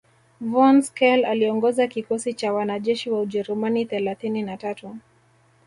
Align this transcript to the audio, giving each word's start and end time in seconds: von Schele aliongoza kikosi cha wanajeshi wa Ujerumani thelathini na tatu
von 0.51 0.81
Schele 0.81 1.27
aliongoza 1.27 1.87
kikosi 1.87 2.33
cha 2.33 2.53
wanajeshi 2.53 3.09
wa 3.09 3.21
Ujerumani 3.21 3.85
thelathini 3.85 4.43
na 4.43 4.57
tatu 4.57 4.97